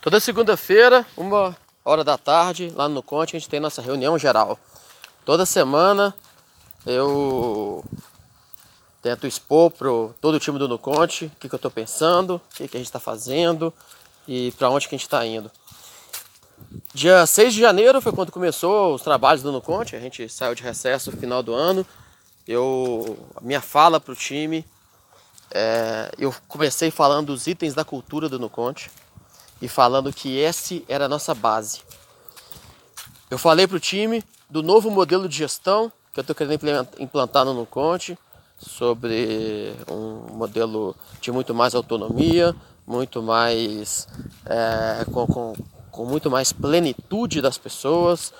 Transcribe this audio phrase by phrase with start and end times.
[0.00, 1.54] Toda segunda-feira, uma
[1.84, 4.58] hora da tarde, lá no Conte, a gente tem nossa reunião geral.
[5.26, 6.14] Toda semana
[6.86, 7.84] eu
[9.02, 12.40] tento expor para todo o time do Nuconte o que, que eu estou pensando, o
[12.54, 13.74] que, que a gente está fazendo
[14.26, 15.50] e para onde que a gente está indo.
[16.94, 20.62] Dia 6 de janeiro foi quando começou os trabalhos do Nuconte, a gente saiu de
[20.62, 21.86] recesso no final do ano.
[22.48, 24.64] Eu, a minha fala para o time,
[25.50, 28.90] é, eu comecei falando dos itens da cultura do Nuconte
[29.60, 31.80] e falando que esse era a nossa base.
[33.30, 37.44] Eu falei para o time do novo modelo de gestão que eu estou querendo implantar
[37.44, 38.18] no Nuconte,
[38.58, 42.54] sobre um modelo de muito mais autonomia,
[42.86, 44.06] muito mais
[44.44, 45.54] é, com, com,
[45.90, 48.34] com, muito mais plenitude das pessoas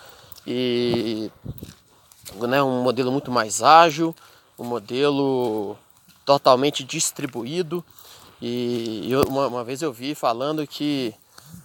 [0.47, 1.30] e
[2.34, 4.14] né, um modelo muito mais ágil,
[4.59, 5.77] um modelo
[6.27, 7.83] totalmente distribuído
[8.40, 11.14] e uma, uma vez eu vi falando que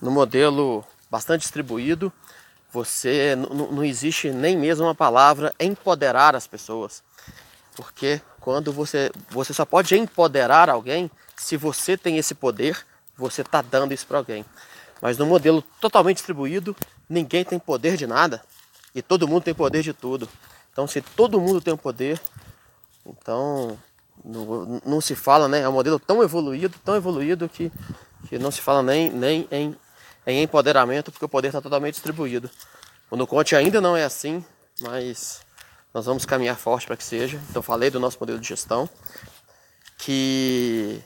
[0.02, 2.11] no modelo bastante distribuído,
[2.71, 7.01] você não existe nem mesmo uma palavra empoderar as pessoas.
[7.76, 12.85] Porque quando você você só pode empoderar alguém se você tem esse poder,
[13.17, 14.45] você está dando isso para alguém.
[15.01, 16.76] Mas no modelo totalmente distribuído,
[17.10, 18.41] ninguém tem poder de nada
[18.93, 20.27] e todo mundo tem poder de tudo.
[20.71, 22.20] Então, se todo mundo tem o poder,
[23.05, 23.77] então
[24.24, 25.62] não, não se fala, né?
[25.62, 27.71] É um modelo tão evoluído, tão evoluído que,
[28.27, 29.76] que não se fala nem, nem em,
[30.26, 32.49] em empoderamento, porque o poder está totalmente distribuído.
[33.10, 34.44] O Nuconte ainda não é assim,
[34.82, 35.41] mas
[35.94, 37.41] nós vamos caminhar forte para que seja.
[37.49, 38.90] Então falei do nosso modelo de gestão,
[39.98, 41.02] que,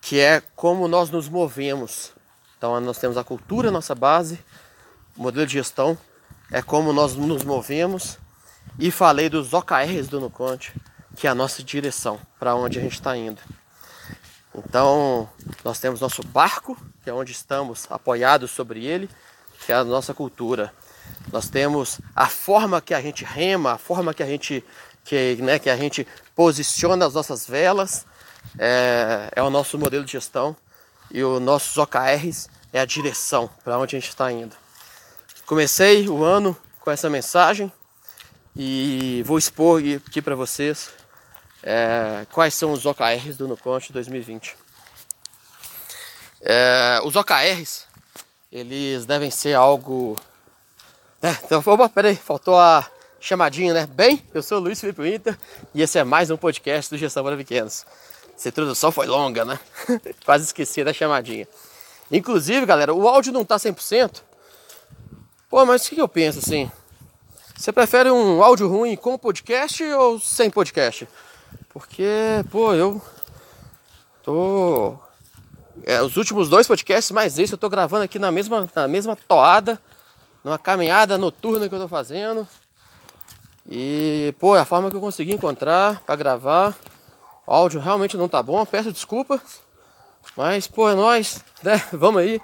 [0.00, 2.12] que é como nós nos movemos.
[2.56, 4.38] Então nós temos a cultura, nossa base,
[5.16, 5.98] modelo de gestão
[6.50, 8.18] é como nós nos movemos.
[8.78, 10.72] E falei dos OKRs do Nuconte,
[11.18, 13.40] que é a nossa direção, para onde a gente está indo.
[14.54, 15.28] Então,
[15.64, 19.10] nós temos nosso barco, que é onde estamos apoiados sobre ele,
[19.66, 20.72] que é a nossa cultura.
[21.32, 24.64] Nós temos a forma que a gente rema, a forma que a gente,
[25.04, 26.06] que, né, que a gente
[26.36, 28.06] posiciona as nossas velas,
[28.56, 30.56] é, é o nosso modelo de gestão.
[31.10, 34.54] E os nossos OKRs é a direção para onde a gente está indo.
[35.46, 37.72] Comecei o ano com essa mensagem
[38.54, 40.97] e vou expor aqui para vocês
[41.62, 44.56] é, quais são os OKRs do Nuconte 2020.
[46.40, 47.84] É, os OKRs,
[48.50, 50.16] eles devem ser algo...
[51.20, 52.88] É, então, opa, peraí, faltou a
[53.20, 53.86] chamadinha, né?
[53.86, 55.36] Bem, eu sou o Luiz Felipe Winter
[55.74, 57.84] e esse é mais um podcast do Gestão para Pequenos.
[58.36, 59.58] Essa introdução foi longa, né?
[60.24, 61.48] Quase esqueci da chamadinha.
[62.10, 64.22] Inclusive, galera, o áudio não tá 100%.
[65.50, 66.70] Pô, mas o que eu penso assim?
[67.56, 71.08] Você prefere um áudio ruim com podcast ou sem podcast?
[71.78, 73.00] Porque, pô, eu
[74.24, 74.98] tô.
[75.84, 79.14] É, os últimos dois podcasts, mais esse, eu tô gravando aqui na mesma, na mesma
[79.14, 79.80] toada,
[80.42, 82.48] numa caminhada noturna que eu tô fazendo.
[83.64, 86.76] E, pô, é a forma que eu consegui encontrar para gravar.
[87.46, 89.40] O áudio realmente não tá bom, peço desculpa.
[90.36, 91.80] Mas, pô, é nóis, né?
[91.92, 92.40] Vamos aí.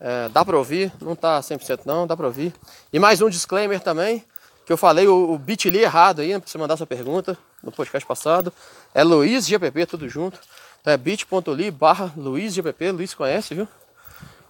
[0.00, 2.52] É, dá pra ouvir, não tá 100% não, dá pra ouvir.
[2.92, 4.24] E mais um disclaimer também
[4.68, 5.42] que eu falei o, o
[5.76, 8.52] errado aí, né, pra você mandar sua pergunta no podcast passado.
[8.94, 10.38] É Luiz GPP, tudo junto.
[10.78, 13.66] Então é bit.ly barra Luiz GPP, Luiz conhece, viu?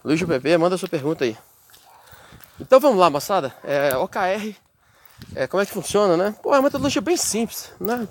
[0.03, 1.37] Luiz GPP, manda sua pergunta aí.
[2.59, 3.55] Então vamos lá, moçada.
[3.63, 4.57] É, OKR,
[5.33, 6.35] é, como é que funciona, né?
[6.43, 8.05] Pô, é uma metodologia bem simples, né?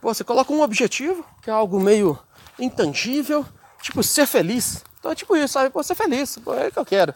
[0.00, 2.18] Pô, você coloca um objetivo, que é algo meio
[2.58, 3.44] intangível,
[3.82, 4.82] tipo ser feliz.
[4.98, 5.68] Então é tipo isso, sabe?
[5.68, 7.14] Pô, ser feliz, pô, é o que eu quero.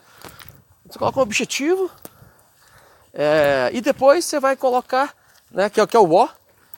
[0.87, 1.91] Você coloca um objetivo,
[3.13, 5.15] é, e depois você vai colocar,
[5.51, 6.29] né, que, é, que é o O,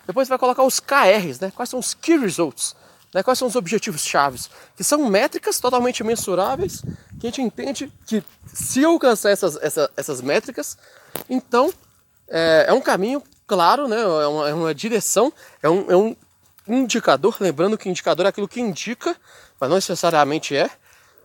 [0.06, 2.74] depois você vai colocar os KRs, né, quais são os Key Results,
[3.14, 6.82] né, quais são os objetivos chaves, que são métricas totalmente mensuráveis,
[7.20, 8.22] que a gente entende que
[8.52, 10.76] se alcançar essas, essas, essas métricas,
[11.30, 11.72] então
[12.28, 16.16] é, é, um caminho claro, né, é, uma, é uma direção, é um, é um
[16.66, 19.16] indicador, lembrando que indicador é aquilo que indica,
[19.60, 20.68] mas não necessariamente é,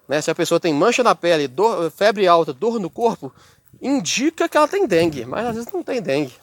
[0.08, 3.34] né, se a pessoa tem mancha na pele, dor, febre alta, dor no corpo,
[3.82, 6.34] indica que ela tem dengue, mas às vezes não tem dengue.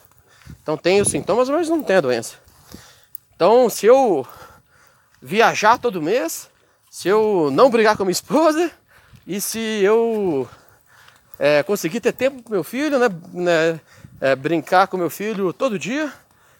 [0.61, 2.35] Então tem os sintomas, mas não tem a doença.
[3.35, 4.25] Então, se eu
[5.21, 6.49] viajar todo mês,
[6.89, 8.71] se eu não brigar com minha esposa
[9.25, 10.47] e se eu
[11.37, 13.79] é, conseguir ter tempo com meu filho, né, né
[14.19, 16.11] é, brincar com meu filho todo dia,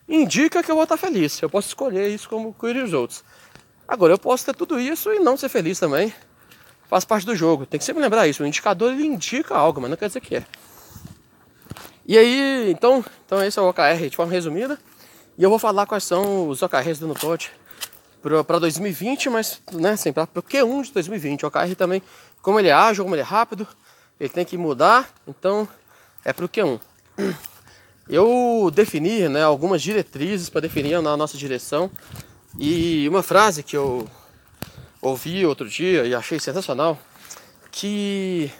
[0.08, 1.42] indica que eu vou estar feliz.
[1.42, 3.24] Eu posso escolher isso como cuidar dos outros.
[3.88, 6.13] Agora, eu posso ter tudo isso e não ser feliz também
[6.88, 7.66] faz parte do jogo.
[7.66, 8.44] Tem que sempre lembrar isso.
[8.44, 10.45] O indicador ele indica algo, mas não quer dizer que é.
[12.06, 14.80] E aí, então, então esse é o OKR de forma resumida.
[15.38, 17.51] E eu vou falar quais são os OKRs do Nupote
[18.45, 21.44] para 2020, mas né, assim, para o Q1 de 2020.
[21.44, 22.01] O OKR também,
[22.42, 23.68] como ele é ágil, como ele é rápido,
[24.19, 25.68] ele tem que mudar, então
[26.25, 26.80] é para o Q1.
[28.10, 31.92] Eu defini né, algumas diretrizes para definir a nossa direção
[32.57, 34.07] e uma frase que eu
[35.02, 36.98] ouvi outro dia e achei sensacional,
[37.72, 38.52] que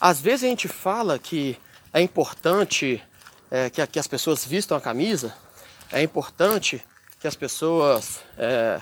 [0.00, 1.56] às vezes a gente fala que
[1.92, 3.02] é importante
[3.50, 5.34] é, que, que, as pessoas vistam a camisa,
[5.90, 6.84] é importante
[7.18, 8.80] que as pessoas é,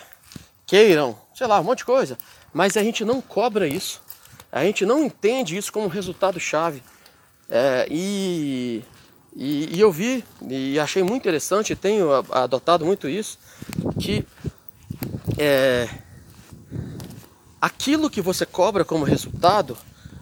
[0.66, 2.18] queiram, sei lá, um monte de coisa,
[2.52, 4.02] mas a gente não cobra isso,
[4.50, 6.82] a gente não entende isso como resultado chave.
[7.48, 8.82] É, e,
[9.34, 13.38] e, e, eu vi e achei muito interessante, tenho adotado muito isso,
[14.00, 14.26] que
[15.38, 15.88] é,
[17.60, 19.76] aquilo que você cobra como resultado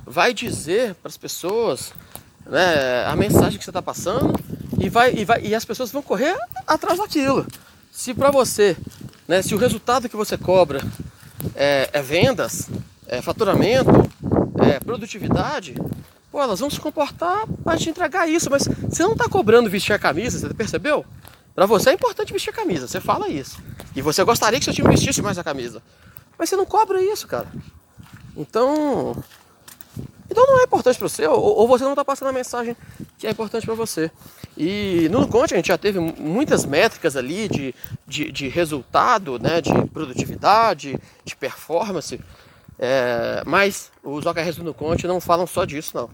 [0.06, 1.92] vai dizer para as pessoas
[2.46, 4.32] né, a mensagem que você está passando
[4.78, 6.36] e, vai, e, vai, e as pessoas vão correr
[6.66, 7.46] atrás daquilo.
[7.90, 8.76] Se para você,
[9.26, 10.80] né, se o resultado que você cobra
[11.54, 12.68] é, é vendas,
[13.06, 13.90] é faturamento,
[14.62, 15.74] é produtividade,
[16.30, 19.92] pô, elas vão se comportar para te entregar isso, mas você não está cobrando vestir
[19.92, 21.04] a camisa, você percebeu?
[21.54, 23.58] Para você é importante vestir a camisa, você fala isso.
[23.94, 25.80] E você gostaria que seu time vestisse mais a camisa.
[26.38, 27.48] Mas você não cobra isso, cara.
[28.36, 29.16] Então.
[30.30, 32.74] Então não é importante para você, ou, ou, você não está passando a mensagem
[33.18, 34.10] que é importante para você.
[34.56, 37.74] E no Conte a gente já teve muitas métricas ali de,
[38.06, 42.18] de, de resultado, né, de produtividade, de performance.
[42.78, 46.10] É, mas os OKRs do Conte não falam só disso, não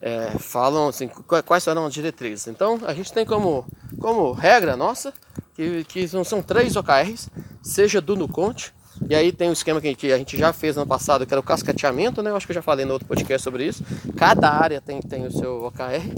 [0.00, 2.46] é, falam assim, quais serão as diretrizes.
[2.46, 3.66] Então a gente tem como,
[4.00, 5.12] como regra nossa
[5.54, 7.28] que, que são, três OKRs,
[7.62, 8.72] seja do Nuconte,
[9.08, 11.32] e aí tem um esquema que a, gente, a gente já fez no passado, que
[11.32, 12.30] era o cascateamento, né?
[12.30, 13.82] Eu acho que eu já falei no outro podcast sobre isso.
[14.16, 16.12] Cada área tem, tem o seu OKR,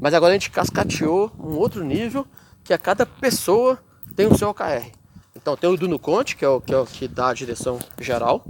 [0.00, 2.26] mas agora a gente cascateou um outro nível,
[2.64, 3.78] que a cada pessoa
[4.16, 4.90] tem o seu OKR.
[5.36, 7.78] Então tem o do Nuconte, que é o que, é o que dá a direção
[8.00, 8.44] geral,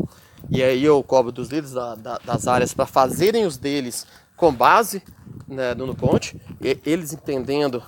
[0.50, 4.06] e aí eu cobro dos líderes da, da, das áreas para fazerem os deles
[4.36, 5.02] com base
[5.46, 6.40] né, no Nuconte,
[6.84, 7.82] eles entendendo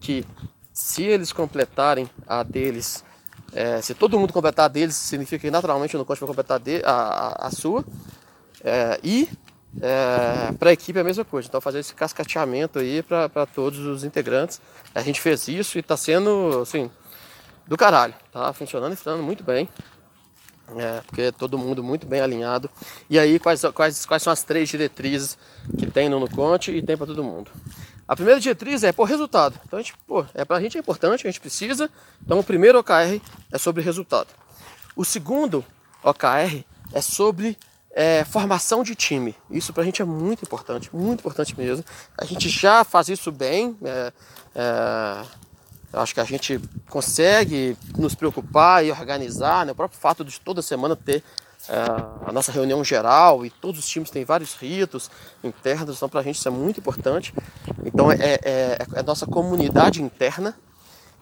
[0.00, 0.24] que
[0.72, 3.04] se eles completarem a deles,
[3.52, 6.90] é, se todo mundo completar a deles, significa que naturalmente o Nuconte vai completar a,
[6.90, 7.84] a, a sua.
[8.62, 9.28] É, e
[9.80, 11.48] é, para a equipe é a mesma coisa.
[11.48, 14.60] Então fazer esse cascateamento aí para todos os integrantes.
[14.94, 16.90] A gente fez isso e está sendo assim
[17.66, 18.14] do caralho.
[18.32, 19.68] Tá funcionando e funcionando muito bem.
[20.76, 22.68] É, porque todo mundo muito bem alinhado.
[23.08, 25.38] E aí, quais, quais, quais são as três diretrizes
[25.78, 27.50] que tem no Nuconte e tem para todo mundo?
[28.08, 29.60] A primeira diretriz é por resultado.
[29.66, 31.90] Então, a gente, pô, é, para a gente é importante, a gente precisa.
[32.24, 33.20] Então, o primeiro OKR
[33.52, 34.28] é sobre resultado.
[34.96, 35.62] O segundo
[36.02, 36.64] OKR
[36.94, 37.58] é sobre
[37.90, 39.34] é, formação de time.
[39.50, 41.84] Isso para a gente é muito importante, muito importante mesmo.
[42.16, 43.76] A gente já faz isso bem.
[43.84, 44.12] É,
[44.54, 45.22] é,
[45.92, 46.58] acho que a gente
[46.88, 49.72] consegue nos preocupar e organizar, né?
[49.72, 51.22] o próprio fato de toda semana ter
[52.26, 55.10] a nossa reunião geral e todos os times têm vários ritos
[55.44, 57.34] internos, então para a gente isso é muito importante.
[57.84, 60.56] Então é, é, é, é a nossa comunidade interna.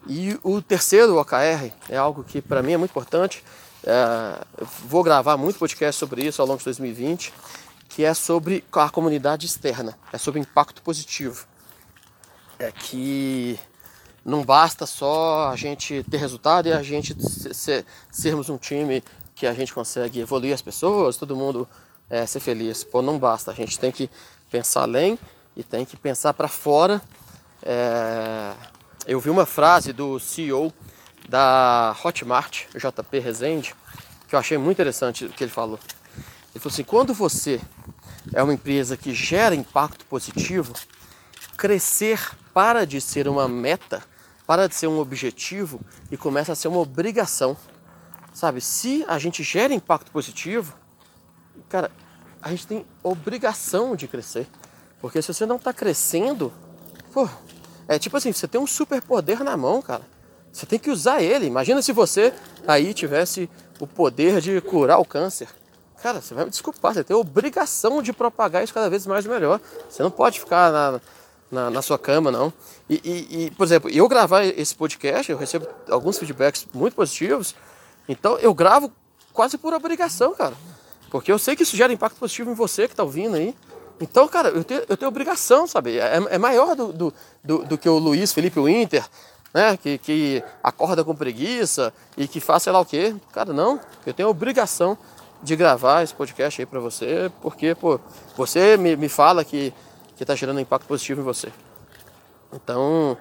[0.09, 3.43] E o terceiro OKR é algo que para mim é muito importante.
[3.85, 4.41] É,
[4.85, 7.35] vou gravar muito podcast sobre isso ao longo de 2020,
[7.89, 11.45] que é sobre a comunidade externa, é sobre impacto positivo.
[12.59, 13.59] É que
[14.25, 17.17] não basta só a gente ter resultado e a gente
[17.55, 19.03] ser, sermos um time
[19.37, 21.69] que a gente consegue evoluir as pessoas, todo mundo
[22.09, 22.83] é, ser feliz.
[22.83, 23.53] Pô, não basta.
[23.53, 24.11] A gente tem que
[24.51, 25.19] pensar além
[25.55, 27.01] e tem que pensar para fora.
[27.63, 28.55] É...
[29.07, 30.73] Eu vi uma frase do CEO
[31.29, 33.75] da Hotmart, JP Rezende,
[34.27, 35.79] que eu achei muito interessante o que ele falou.
[36.55, 37.61] Ele falou assim: quando você
[38.33, 40.73] é uma empresa que gera impacto positivo,
[41.57, 42.21] crescer
[42.55, 44.03] para de ser uma meta
[44.47, 47.57] para de ser um objetivo e começa a ser uma obrigação.
[48.37, 50.77] Sabe, se a gente gera impacto positivo,
[51.71, 51.91] cara,
[52.43, 54.47] a gente tem obrigação de crescer.
[55.01, 56.53] Porque se você não está crescendo,
[57.15, 57.27] pô,
[57.89, 60.03] é tipo assim, você tem um superpoder na mão, cara.
[60.53, 61.47] Você tem que usar ele.
[61.47, 62.31] Imagina se você
[62.69, 63.49] aí tivesse
[63.81, 65.49] o poder de curar o câncer.
[66.03, 69.31] Cara, você vai me desculpar, você tem obrigação de propagar isso cada vez mais e
[69.31, 69.59] melhor.
[69.89, 71.01] Você não pode ficar na,
[71.51, 72.53] na, na sua cama, não.
[72.87, 77.55] E, e, e, por exemplo, eu gravar esse podcast, eu recebo alguns feedbacks muito positivos,
[78.09, 78.91] então eu gravo
[79.33, 80.55] quase por obrigação, cara.
[81.11, 83.55] Porque eu sei que isso gera impacto positivo em você que está ouvindo aí.
[84.01, 85.99] Então, cara, eu tenho, eu tenho obrigação, sabe?
[85.99, 89.05] É, é maior do, do, do, do, que o Luiz Felipe Winter,
[89.55, 89.77] né?
[89.77, 93.15] Que, que acorda com preguiça e que faz sei lá o quê.
[93.33, 93.81] Cara, não.
[94.05, 94.99] Eu tenho obrigação
[95.43, 98.01] de gravar esse podcast aí para você, porque, pô,
[98.37, 99.73] você me, me fala que
[100.17, 101.53] que está gerando impacto positivo em você.
[102.53, 103.17] Então,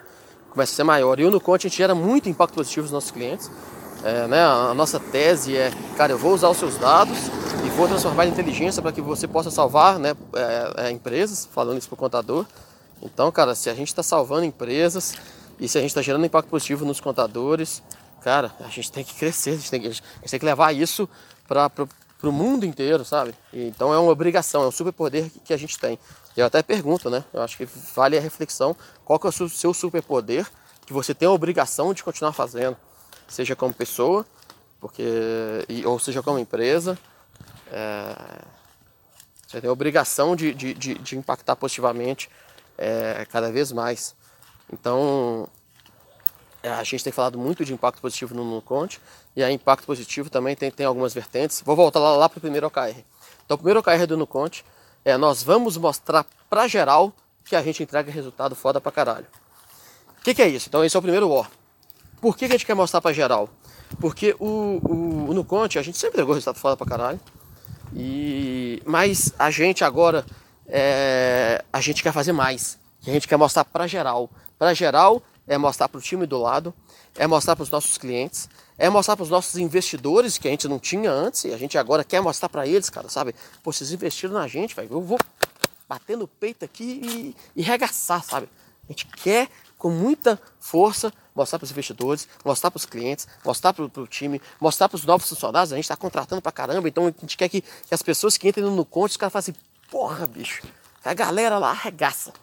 [0.49, 1.19] começa a ser maior.
[1.19, 3.51] E o Nuconte a gente gera muito impacto positivo nos nossos clientes.
[4.05, 7.17] É, né, a nossa tese é, cara, eu vou usar os seus dados
[7.65, 11.79] e vou transformar em inteligência para que você possa salvar né, é, é, empresas, falando
[11.79, 12.45] isso para o contador.
[13.01, 15.15] Então, cara, se a gente está salvando empresas
[15.59, 17.81] e se a gente está gerando impacto positivo nos contadores,
[18.21, 21.09] cara, a gente tem que crescer, a gente tem que, gente tem que levar isso
[21.47, 21.71] para
[22.21, 23.33] o mundo inteiro, sabe?
[23.51, 25.97] E, então é uma obrigação, é um superpoder que, que a gente tem.
[26.37, 27.25] Eu até pergunto, né?
[27.33, 30.45] Eu acho que vale a reflexão, qual que é o seu superpoder
[30.85, 32.77] que você tem a obrigação de continuar fazendo?
[33.27, 34.25] Seja como pessoa,
[34.79, 35.03] porque
[35.85, 36.97] ou seja como empresa,
[37.71, 38.15] é,
[39.47, 42.29] você tem a obrigação de, de, de, de impactar positivamente
[42.77, 44.15] é, cada vez mais.
[44.71, 45.47] Então,
[46.61, 48.99] é, a gente tem falado muito de impacto positivo no NuConte,
[49.35, 51.61] e a impacto positivo também tem, tem algumas vertentes.
[51.61, 53.03] Vou voltar lá, lá para o primeiro OKR.
[53.45, 54.65] Então, o primeiro OKR do NuConte
[55.03, 57.13] é nós vamos mostrar para geral
[57.43, 59.27] que a gente entrega resultado foda pra caralho.
[60.19, 60.67] O que, que, é isso?
[60.67, 61.45] Então, esse é o primeiro O.
[62.25, 63.47] Por que, que a gente quer mostrar para geral?
[63.99, 67.19] Porque o, o, o Nuconte, a gente sempre entregou resultado foda pra caralho.
[67.95, 70.25] E, mas a gente agora,
[70.65, 72.79] é, a gente quer fazer mais.
[73.05, 74.27] A gente quer mostrar para geral.
[74.57, 76.73] Para geral é mostrar para o time do lado,
[77.15, 80.67] é mostrar para os nossos clientes, é mostrar para os nossos investidores que a gente
[80.67, 83.35] não tinha antes e a gente agora quer mostrar para eles, cara, sabe?
[83.61, 84.89] Pô, vocês investiram na gente, velho.
[84.91, 85.19] Eu vou
[85.87, 88.49] bater no peito aqui e, e regaçar, sabe?
[88.89, 89.47] A gente quer
[89.85, 94.41] com muita força mostrar para os investidores, mostrar para os clientes, mostrar para o time,
[94.59, 95.71] mostrar para os novos funcionários.
[95.71, 98.47] A gente está contratando para caramba, então a gente quer que, que as pessoas que
[98.47, 99.53] entrem no conte, os caras falem assim,
[99.91, 100.63] porra, bicho,
[101.03, 102.33] a galera lá arregaça.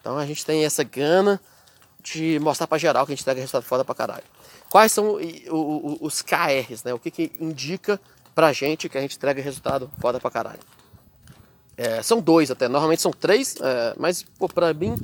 [0.00, 1.40] Então a gente tem essa gana
[2.02, 4.24] de mostrar para geral que a gente entrega resultado foda para caralho.
[4.68, 5.18] Quais são
[6.00, 6.92] os KRs, né?
[6.92, 8.00] O que, que indica
[8.34, 10.58] pra gente que a gente entrega resultado foda pra caralho?
[11.76, 14.96] É, são dois até, normalmente são três, é, mas pô, pra mim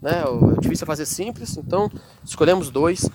[0.00, 0.24] né?
[0.24, 1.90] O difícil é fazer simples, então
[2.24, 3.08] escolhemos dois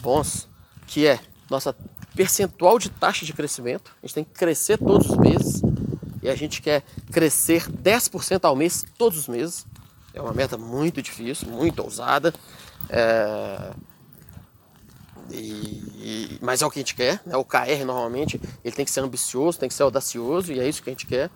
[0.00, 0.48] bons,
[0.86, 1.20] que é
[1.50, 1.74] nossa
[2.14, 3.92] percentual de taxa de crescimento.
[4.02, 5.62] A gente tem que crescer todos os meses
[6.22, 9.66] e a gente quer crescer 10% ao mês todos os meses.
[10.12, 12.34] É uma meta muito difícil, muito ousada.
[12.88, 13.70] É...
[15.30, 17.20] E, e, mas é o que a gente quer.
[17.24, 17.36] Né?
[17.36, 20.82] O KR normalmente ele tem que ser ambicioso, tem que ser audacioso e é isso
[20.82, 21.30] que a gente quer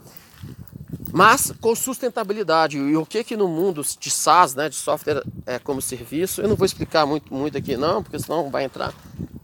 [1.13, 2.79] mas com sustentabilidade.
[2.79, 6.49] E o que que no mundo de SaaS, né, de software é, como serviço, eu
[6.49, 8.95] não vou explicar muito, muito aqui não, porque senão vai entrar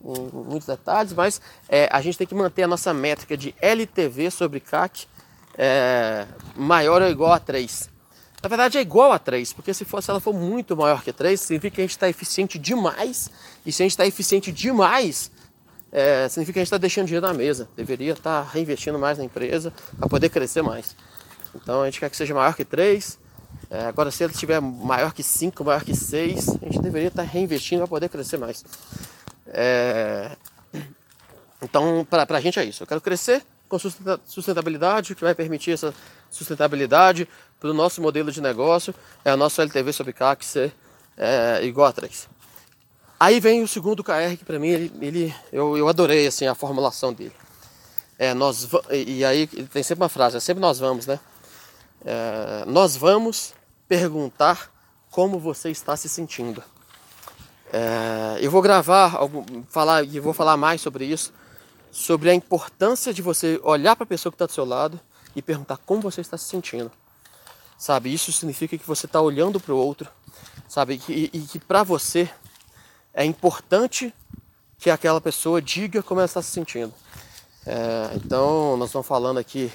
[0.02, 4.30] em muitos detalhes, mas é, a gente tem que manter a nossa métrica de LTV
[4.30, 5.06] sobre CAC
[5.58, 7.90] é, maior ou igual a 3.
[8.42, 11.12] Na verdade é igual a 3, porque se, for, se ela for muito maior que
[11.12, 13.30] 3, significa que a gente está eficiente demais,
[13.66, 15.30] e se a gente está eficiente demais,
[15.92, 17.68] é, significa que a gente está deixando dinheiro na mesa.
[17.76, 20.96] Deveria estar tá reinvestindo mais na empresa para poder crescer mais.
[21.54, 23.18] Então a gente quer que seja maior que 3.
[23.70, 27.22] É, agora, se ele estiver maior que 5, maior que 6, a gente deveria estar
[27.22, 28.64] reinvestindo para poder crescer mais.
[29.46, 30.30] É...
[31.60, 32.82] Então, para a gente é isso.
[32.82, 33.78] Eu quero crescer com
[34.24, 35.92] sustentabilidade, o que vai permitir essa
[36.30, 37.28] sustentabilidade
[37.60, 40.72] para o nosso modelo de negócio é a nossa LTV sobre CAC ser
[41.16, 42.28] é, igual a 3.
[43.20, 46.54] Aí vem o segundo KR que para mim ele, ele, eu, eu adorei assim a
[46.54, 47.32] formulação dele.
[48.18, 51.18] É, nós e aí tem sempre uma frase, é sempre nós vamos, né?
[52.04, 53.54] É, nós vamos
[53.88, 54.72] perguntar
[55.10, 56.62] como você está se sentindo.
[57.72, 59.18] É, eu vou gravar,
[59.68, 61.32] falar e vou falar mais sobre isso,
[61.90, 65.00] sobre a importância de você olhar para a pessoa que está do seu lado
[65.34, 66.90] e perguntar como você está se sentindo.
[67.76, 70.08] Sabe, isso significa que você está olhando para o outro,
[70.68, 72.28] sabe, e, e que para você
[73.14, 74.12] é importante
[74.78, 76.92] que aquela pessoa diga como ela está se sentindo.
[77.66, 79.70] É, então, nós estamos falando aqui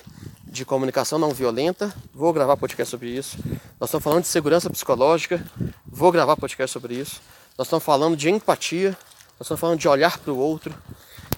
[0.54, 1.92] de comunicação não violenta.
[2.14, 3.40] Vou gravar podcast sobre isso.
[3.80, 5.44] Nós estamos falando de segurança psicológica.
[5.84, 7.20] Vou gravar podcast sobre isso.
[7.58, 8.92] Nós estamos falando de empatia.
[9.40, 10.72] Nós estamos falando de olhar para o outro.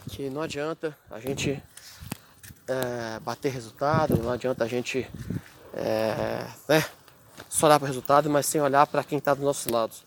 [0.10, 1.64] Que não adianta a gente
[2.68, 5.10] é, bater resultado, não adianta a gente
[5.74, 6.84] é, né,
[7.48, 10.04] só olhar para o resultado, mas sem olhar para quem está dos nossos lados.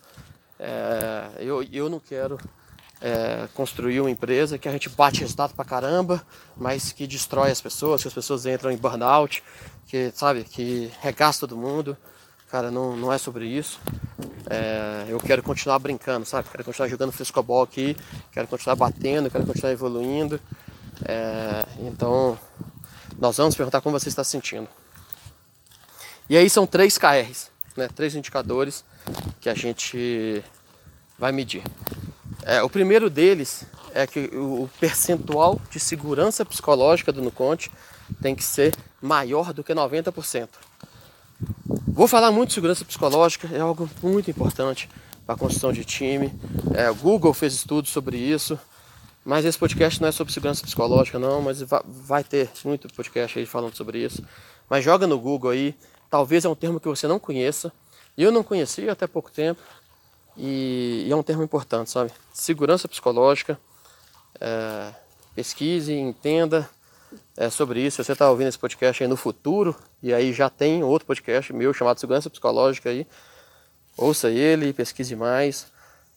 [0.60, 2.38] É, eu, eu não quero
[3.00, 6.24] é, construir uma empresa que a gente bate resultado pra caramba,
[6.56, 9.42] mas que destrói as pessoas, que as pessoas entram em burnout,
[9.86, 11.96] que sabe, que regaça todo mundo.
[12.50, 13.78] Cara, não, não é sobre isso.
[14.48, 16.48] É, eu quero continuar brincando, sabe?
[16.48, 17.96] Quero continuar jogando frescobol aqui,
[18.32, 20.40] quero continuar batendo, quero continuar evoluindo.
[21.04, 22.38] É, então,
[23.18, 24.68] nós vamos perguntar como você está se sentindo.
[26.28, 27.88] E aí são três KRs, né?
[27.94, 28.84] Três indicadores
[29.40, 30.42] que a gente
[31.18, 31.62] vai medir.
[32.44, 33.64] É, o primeiro deles
[33.94, 37.70] é que o percentual de segurança psicológica do Nuconte
[38.22, 40.48] tem que ser maior do que 90%.
[41.86, 44.88] Vou falar muito de segurança psicológica, é algo muito importante
[45.26, 46.32] para a construção de time.
[46.74, 48.58] É, o Google fez estudos sobre isso,
[49.28, 53.44] Mas esse podcast não é sobre segurança psicológica, não, mas vai ter muito podcast aí
[53.44, 54.24] falando sobre isso.
[54.70, 55.74] Mas joga no Google aí,
[56.08, 57.70] talvez é um termo que você não conheça.
[58.16, 59.60] Eu não conhecia até pouco tempo
[60.38, 62.12] e, e é um termo importante, sabe?
[62.32, 63.58] Segurança psicológica.
[64.40, 64.92] É,
[65.34, 66.68] pesquise, entenda
[67.36, 67.96] é, sobre isso.
[67.96, 71.52] Se você está ouvindo esse podcast aí no futuro, e aí já tem outro podcast
[71.52, 73.06] meu chamado Segurança Psicológica aí,
[73.96, 75.66] ouça ele, pesquise mais.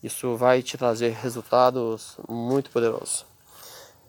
[0.03, 3.25] Isso vai te trazer resultados muito poderosos.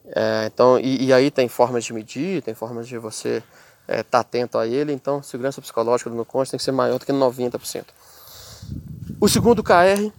[0.07, 3.43] É, então, e, e, aí tem formas de medir, tem formas de você
[3.83, 4.93] estar é, tá atento a ele.
[4.93, 7.85] Então, segurança psicológica do Nuconte tem que ser maior do que 90%.
[9.23, 10.11] O segundo KR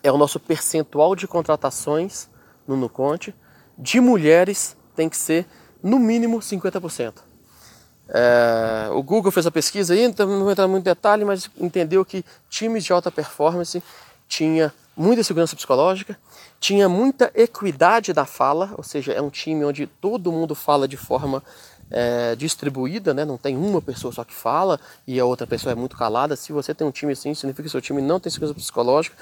[0.00, 2.28] é o nosso percentual de contratações
[2.64, 3.34] no Nuconte
[3.76, 5.44] de mulheres tem que ser
[5.82, 7.14] no mínimo 50%.
[8.08, 12.04] É, o Google fez a pesquisa aí, não vou entrar muito em detalhe, mas entendeu
[12.04, 13.82] que times de alta performance
[14.28, 16.16] tinha muita segurança psicológica,
[16.60, 20.96] tinha muita equidade da fala, ou seja, é um time onde todo mundo fala de
[20.96, 21.42] forma
[21.90, 23.24] é, distribuída, né?
[23.24, 26.36] não tem uma pessoa só que fala e a outra pessoa é muito calada.
[26.36, 29.16] Se você tem um time assim, significa que seu time não tem segurança psicológica,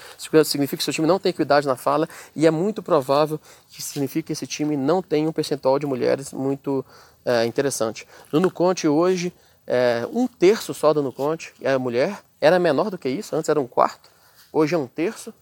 [0.44, 4.26] significa que seu time não tem equidade na fala e é muito provável que signifique
[4.26, 6.84] que esse time não tem um percentual de mulheres muito
[7.24, 8.06] é, interessante.
[8.32, 9.32] No Nuconte hoje,
[9.66, 13.60] é, um terço só do Nuconte é mulher, era menor do que isso, antes era
[13.60, 14.10] um quarto,
[14.52, 15.32] hoje é um terço.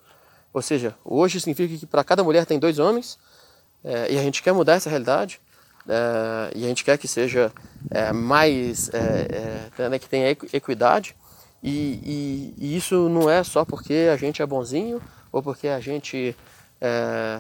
[0.53, 3.19] Ou seja, hoje significa que para cada mulher tem dois homens,
[3.85, 5.41] é, e a gente quer mudar essa realidade.
[5.91, 7.53] É, e a gente quer que seja
[7.91, 11.17] é, mais, é, que tenha equidade.
[11.61, 15.81] E, e, e, isso não é só porque a gente é bonzinho ou porque a
[15.81, 16.35] gente,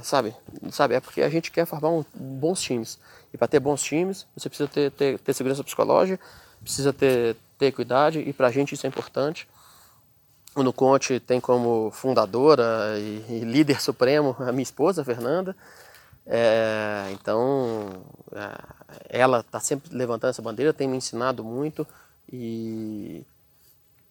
[0.02, 0.34] sabe,
[0.70, 2.98] sabe, é porque a gente quer formar um, bons times.
[3.32, 6.20] E para ter bons times, você precisa ter, ter, ter segurança psicológica,
[6.60, 9.48] precisa ter, ter equidade, e para a gente isso é importante.
[10.54, 15.56] O Nuconte tem como fundadora e, e líder supremo a minha esposa, Fernanda.
[16.32, 21.84] É, então, é, ela está sempre levantando essa bandeira, tem me ensinado muito
[22.32, 23.26] e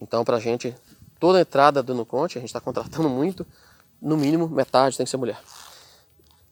[0.02, 0.76] então para a gente
[1.18, 3.48] toda a entrada do Nuconte a gente está contratando muito,
[4.02, 5.40] no mínimo metade tem que ser mulher.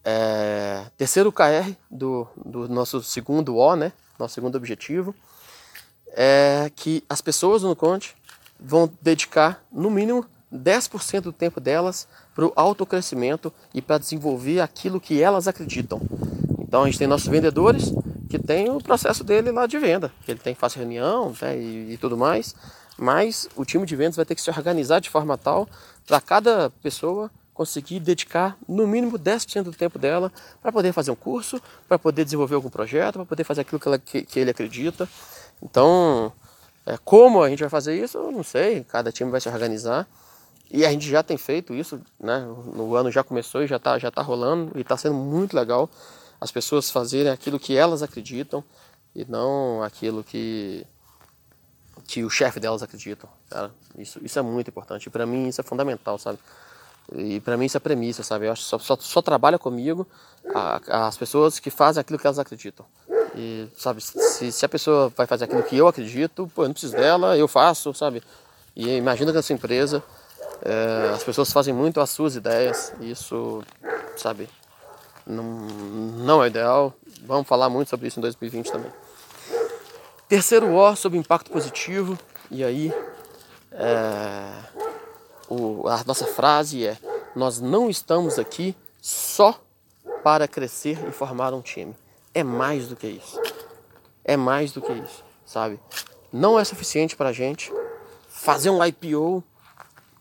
[0.06, 5.14] É, terceiro KR do, do nosso segundo O, né, nosso segundo objetivo,
[6.12, 8.16] é que as pessoas do Nuconte
[8.58, 15.02] vão dedicar no mínimo 10% do tempo delas para o autocrescimento e para desenvolver aquilo
[15.02, 16.00] que elas acreditam.
[16.60, 17.92] Então a gente tem nossos vendedores
[18.30, 21.98] que tem o processo dele lá de venda, ele tem fazer reunião né, e, e,
[21.98, 22.54] tudo mais,
[22.96, 25.68] mas o time de vendas vai ter que se organizar de forma tal
[26.06, 31.16] para cada pessoa conseguir dedicar no mínimo 10% do tempo dela para poder fazer um
[31.16, 34.52] curso, para poder desenvolver algum projeto, para poder fazer aquilo que, ela, que, que ele
[34.52, 35.10] acredita.
[35.60, 36.32] Então,
[36.86, 40.08] é, como a gente vai fazer isso, eu não sei, cada time vai se organizar.
[40.70, 42.40] E a gente já tem feito isso, né?
[42.74, 45.90] No ano já começou e já está já tá rolando e está sendo muito legal
[46.40, 48.64] as pessoas fazerem aquilo que elas acreditam
[49.16, 50.86] e não aquilo que
[52.06, 53.72] que o chefe delas acreditam, cara.
[53.98, 55.10] Isso, isso é muito importante.
[55.10, 56.38] Para mim isso é fundamental, sabe?
[57.16, 58.48] E para mim isso é premissa, sabe?
[58.48, 60.06] Eu acho só, só, só trabalha comigo
[60.54, 62.86] a, as pessoas que fazem aquilo que elas acreditam.
[63.36, 66.74] E, sabe, se, se a pessoa vai fazer aquilo que eu acredito, pô, eu não
[66.74, 68.24] preciso dela, eu faço, sabe?
[68.76, 70.04] E imagina que essa empresa
[70.62, 73.64] é, as pessoas fazem muito as suas ideias, e isso,
[74.16, 74.50] sabe,
[75.26, 76.94] não, não é ideal.
[77.24, 78.92] Vamos falar muito sobre isso em 2020 também.
[80.28, 82.18] Terceiro O, sobre impacto positivo,
[82.50, 82.94] e aí
[83.72, 84.52] é,
[85.50, 86.98] o, a nossa frase é:
[87.36, 89.60] Nós não estamos aqui só
[90.24, 91.96] para crescer e formar um time.
[92.34, 93.42] É mais do que isso.
[94.24, 95.80] É mais do que isso, sabe?
[96.32, 97.72] Não é suficiente para a gente
[98.28, 99.44] fazer um IPO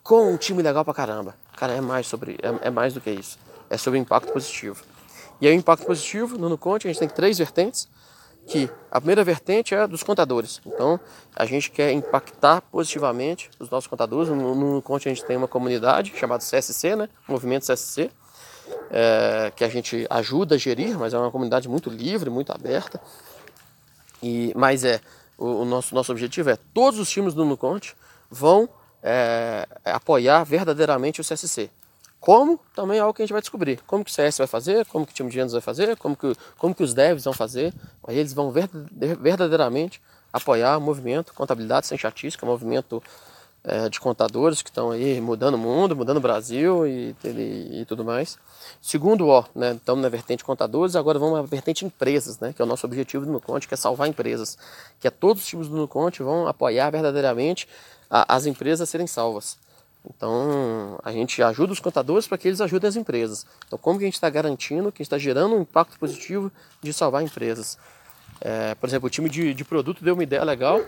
[0.07, 1.35] com um time legal pra caramba.
[1.57, 3.39] Cara, é mais sobre é, é mais do que isso.
[3.69, 4.85] É sobre impacto positivo.
[5.41, 7.89] E aí o impacto positivo no Nuconte a gente tem três vertentes,
[8.47, 10.61] que a primeira vertente é dos contadores.
[10.65, 11.01] Então,
[11.35, 14.29] a gente quer impactar positivamente os nossos contadores.
[14.29, 17.09] No, no Nuconte a gente tem uma comunidade chamada CSC, né?
[17.27, 18.09] Movimento CSC,
[18.89, 23.01] é, que a gente ajuda a gerir, mas é uma comunidade muito livre, muito aberta.
[24.23, 25.01] E, mas é,
[25.37, 27.97] o, o nosso, nosso objetivo é todos os times do Nuconte
[28.31, 28.69] vão
[29.03, 31.71] é, é, apoiar verdadeiramente o CSC.
[32.19, 33.81] Como também é algo que a gente vai descobrir.
[33.87, 36.17] Como que o CS vai fazer, como que o time de vendas vai fazer, como
[36.17, 37.73] que, como que os devs vão fazer.
[38.07, 43.03] Aí eles vão verdadeiramente apoiar o movimento Contabilidade Sem Chatística, movimento
[43.67, 47.85] é, de contadores que estão aí mudando o mundo, mudando o Brasil e, e, e
[47.85, 48.39] tudo mais.
[48.81, 52.65] Segundo, ó, né, estamos na vertente contadores, agora vamos na vertente empresas, né, que é
[52.65, 54.57] o nosso objetivo do Nuconte, que é salvar empresas.
[55.01, 57.69] Que é todos os times do Nuconte vão apoiar verdadeiramente
[58.11, 59.59] a, as empresas serem salvas.
[60.09, 63.45] Então, a gente ajuda os contadores para que eles ajudem as empresas.
[63.67, 67.23] Então, como que a gente está garantindo que está gerando um impacto positivo de salvar
[67.23, 67.77] empresas?
[68.41, 70.81] É, por exemplo, o time de, de produto deu uma ideia legal,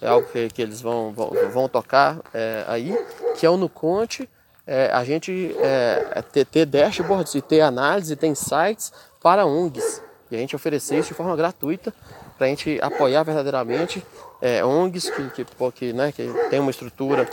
[0.00, 2.96] é algo que, que eles vão, vão, vão tocar é, aí,
[3.38, 4.28] que é o NuConte,
[4.66, 10.00] é, a gente é, é, ter, ter dashboards e ter análise, ter insights para ONGs.
[10.30, 11.92] E a gente oferecer isso de forma gratuita
[12.40, 14.02] para a gente apoiar verdadeiramente
[14.40, 17.28] é, ONGs que, que, que, né, que tem uma estrutura.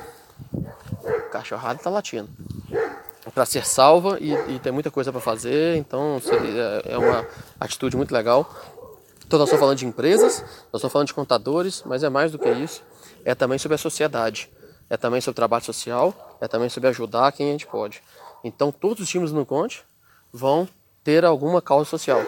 [1.01, 2.27] O cachorrado está latindo.
[3.33, 7.25] Para ser salva e, e tem muita coisa para fazer, então seria, é uma
[7.57, 8.53] atitude muito legal.
[9.25, 10.41] Então nós estamos falando de empresas,
[10.73, 12.83] nós estamos falando de contadores, mas é mais do que isso.
[13.23, 14.51] É também sobre a sociedade,
[14.89, 18.03] é também sobre trabalho social, é também sobre ajudar quem a gente pode.
[18.43, 19.85] Então todos os times no Conte
[20.33, 20.67] vão
[21.01, 22.21] ter alguma causa social.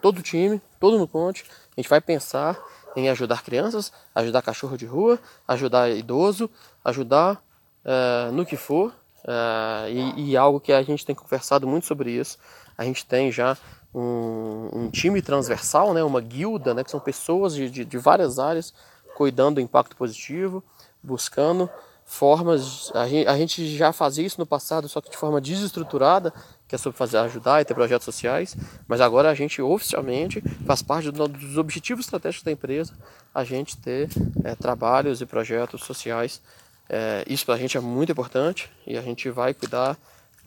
[0.00, 1.44] Todo time, todo no Conte,
[1.76, 2.58] a gente vai pensar
[2.96, 6.50] em ajudar crianças, ajudar cachorro de rua, ajudar idoso,
[6.84, 7.42] ajudar
[7.84, 8.92] uh, no que for.
[9.22, 12.38] Uh, e, e algo que a gente tem conversado muito sobre isso.
[12.76, 13.56] A gente tem já
[13.94, 18.38] um, um, time transversal, né, uma guilda, né, que são pessoas de, de, de várias
[18.38, 18.72] áreas
[19.14, 20.64] cuidando do impacto positivo,
[21.02, 21.68] buscando
[22.04, 22.90] formas.
[22.94, 26.32] A gente, já fazia isso no passado, só que de forma desestruturada,
[26.70, 28.56] que é sobre fazer ajudar e ter projetos sociais,
[28.86, 32.94] mas agora a gente oficialmente faz parte do, dos objetivos estratégicos da empresa,
[33.34, 34.08] a gente ter
[34.44, 36.40] é, trabalhos e projetos sociais.
[36.88, 39.98] É, isso para a gente é muito importante e a gente vai cuidar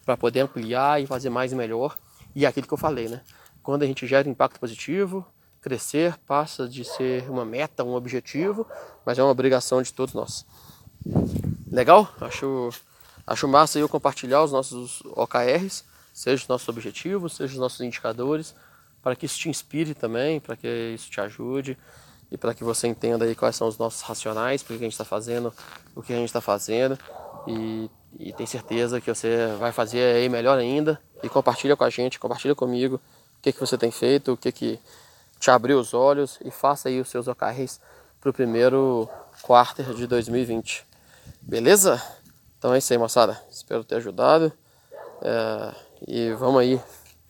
[0.05, 1.97] para poder ampliar e fazer mais e melhor.
[2.33, 3.19] E é aquilo que eu falei, né?
[3.61, 5.27] Quando a gente gera impacto positivo,
[5.59, 8.65] crescer passa de ser uma meta, um objetivo,
[9.05, 10.45] mas é uma obrigação de todos nós.
[11.69, 12.07] Legal?
[12.21, 12.69] Acho,
[13.27, 15.83] acho massa eu compartilhar os nossos OKRs,
[16.13, 18.55] seja os nossos objetivos, seja os nossos indicadores,
[19.01, 21.77] para que isso te inspire também, para que isso te ajude
[22.31, 24.93] e para que você entenda aí quais são os nossos racionais, por que a gente
[24.93, 25.53] está fazendo
[25.95, 26.97] o que a gente está fazendo
[27.47, 31.89] e, e tem certeza que você vai fazer aí melhor ainda e compartilha com a
[31.89, 32.95] gente, compartilha comigo
[33.37, 34.79] o que, que você tem feito, o que, que
[35.39, 37.81] te abriu os olhos e faça aí os seus OKRs
[38.21, 39.09] para o primeiro
[39.41, 40.85] quarto de 2020.
[41.41, 42.01] Beleza?
[42.57, 43.41] Então é isso aí, moçada.
[43.51, 44.53] Espero ter ajudado.
[45.21, 45.75] É,
[46.07, 46.81] e vamos aí,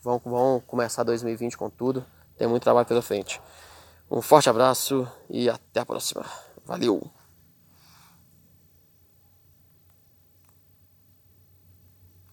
[0.02, 2.04] vamos, vamos começar 2020 com tudo.
[2.36, 3.40] Tem muito trabalho pela frente.
[4.10, 6.24] Um forte abraço e até a próxima.
[6.64, 7.23] Valeu!